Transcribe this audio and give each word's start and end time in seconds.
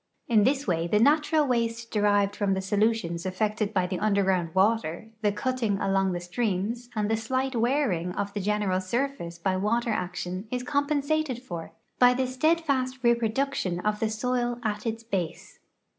In 0.27 0.45
this 0.45 0.65
way 0.65 0.87
the 0.87 0.97
natural 0.97 1.45
waste 1.45 1.91
derived 1.91 2.35
from 2.35 2.55
the 2.55 2.61
solutions 2.61 3.23
effected 3.23 3.71
by 3.71 3.85
the 3.85 3.99
underground 3.99 4.55
water, 4.55 5.11
the 5.21 5.31
cutting 5.31 5.77
along 5.77 6.11
the 6.11 6.19
streams, 6.19 6.89
and 6.95 7.07
the 7.07 7.15
slight 7.15 7.55
wearing 7.55 8.11
of 8.13 8.33
the 8.33 8.39
general 8.41 8.81
surface 8.81 9.37
by 9.37 9.55
water 9.57 9.91
action 9.91 10.47
is 10.49 10.63
compen 10.63 11.03
sated 11.03 11.43
for 11.43 11.71
by 11.99 12.15
the 12.15 12.25
steadfast 12.25 12.97
reproduction 13.03 13.79
of 13.81 13.99
the 13.99 14.09
soil 14.09 14.57
at 14.63 14.87
its 14.87 15.03
base. 15.03 15.59